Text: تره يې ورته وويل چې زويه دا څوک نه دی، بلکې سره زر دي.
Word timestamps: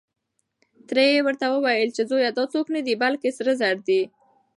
تره 0.87 1.03
يې 1.11 1.19
ورته 1.25 1.45
وويل 1.49 1.89
چې 1.95 2.01
زويه 2.09 2.31
دا 2.37 2.43
څوک 2.53 2.65
نه 2.75 2.81
دی، 2.85 2.93
بلکې 3.03 3.29
سره 3.37 3.51
زر 3.61 3.75
دي. 3.87 4.01